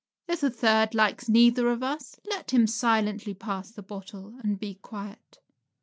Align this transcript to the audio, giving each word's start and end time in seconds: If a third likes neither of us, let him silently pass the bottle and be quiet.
If 0.27 0.41
a 0.41 0.49
third 0.49 0.95
likes 0.95 1.29
neither 1.29 1.67
of 1.69 1.83
us, 1.83 2.15
let 2.27 2.49
him 2.49 2.65
silently 2.65 3.35
pass 3.35 3.69
the 3.69 3.83
bottle 3.83 4.33
and 4.43 4.57
be 4.59 4.73
quiet. 4.81 5.37